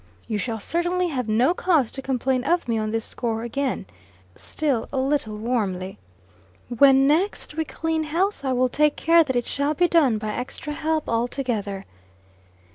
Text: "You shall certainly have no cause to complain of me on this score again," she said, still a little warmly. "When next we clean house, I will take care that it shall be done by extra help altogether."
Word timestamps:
"You 0.25 0.39
shall 0.39 0.59
certainly 0.59 1.09
have 1.09 1.29
no 1.29 1.53
cause 1.53 1.91
to 1.91 2.01
complain 2.01 2.43
of 2.43 2.67
me 2.67 2.79
on 2.79 2.89
this 2.89 3.05
score 3.05 3.43
again," 3.43 3.85
she 3.85 3.85
said, 3.85 4.41
still 4.41 4.89
a 4.91 4.97
little 4.97 5.37
warmly. 5.37 5.99
"When 6.75 7.05
next 7.05 7.53
we 7.53 7.65
clean 7.65 8.05
house, 8.05 8.43
I 8.43 8.51
will 8.53 8.67
take 8.67 8.95
care 8.95 9.23
that 9.23 9.35
it 9.35 9.45
shall 9.45 9.75
be 9.75 9.87
done 9.87 10.17
by 10.17 10.33
extra 10.33 10.73
help 10.73 11.07
altogether." 11.07 11.85